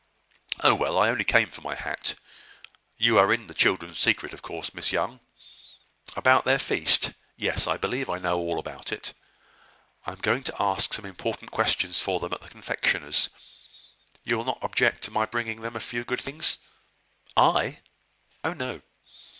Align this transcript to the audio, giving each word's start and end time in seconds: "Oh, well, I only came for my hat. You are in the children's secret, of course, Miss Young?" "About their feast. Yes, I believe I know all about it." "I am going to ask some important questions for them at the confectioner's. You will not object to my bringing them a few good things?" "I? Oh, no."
"Oh, 0.61 0.73
well, 0.73 0.97
I 0.97 1.09
only 1.11 1.23
came 1.23 1.49
for 1.51 1.61
my 1.61 1.75
hat. 1.75 2.15
You 2.97 3.19
are 3.19 3.31
in 3.31 3.45
the 3.45 3.53
children's 3.53 3.99
secret, 3.99 4.33
of 4.33 4.41
course, 4.41 4.73
Miss 4.73 4.91
Young?" 4.91 5.19
"About 6.15 6.43
their 6.43 6.57
feast. 6.57 7.11
Yes, 7.37 7.67
I 7.67 7.77
believe 7.77 8.09
I 8.09 8.17
know 8.17 8.35
all 8.39 8.57
about 8.57 8.91
it." 8.91 9.13
"I 10.07 10.11
am 10.13 10.17
going 10.21 10.41
to 10.45 10.55
ask 10.59 10.95
some 10.95 11.05
important 11.05 11.51
questions 11.51 12.01
for 12.01 12.19
them 12.19 12.33
at 12.33 12.41
the 12.41 12.49
confectioner's. 12.49 13.29
You 14.23 14.39
will 14.39 14.45
not 14.45 14.63
object 14.63 15.03
to 15.03 15.11
my 15.11 15.27
bringing 15.27 15.61
them 15.61 15.75
a 15.75 15.79
few 15.79 16.03
good 16.03 16.19
things?" 16.19 16.57
"I? 17.37 17.81
Oh, 18.43 18.53
no." 18.53 18.81